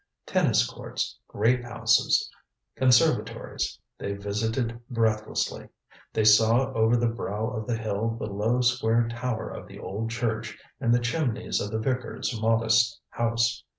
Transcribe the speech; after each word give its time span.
Tennis 0.25 0.65
courts, 0.67 1.19
grape 1.27 1.63
houses, 1.63 2.27
conservatories, 2.75 3.77
they 3.99 4.13
visited 4.15 4.79
breathlessly; 4.89 5.69
they 6.11 6.23
saw 6.23 6.73
over 6.73 6.97
the 6.97 7.05
brow 7.05 7.49
of 7.49 7.67
the 7.67 7.77
hill 7.77 8.17
the 8.19 8.25
low 8.25 8.61
square 8.61 9.07
tower 9.09 9.51
of 9.51 9.67
the 9.67 9.77
old 9.77 10.09
church 10.09 10.57
and 10.79 10.91
the 10.91 10.97
chimneys 10.97 11.61
of 11.61 11.69
the 11.69 11.77
vicar's 11.77 12.41
modest 12.41 12.99
house. 13.09 13.63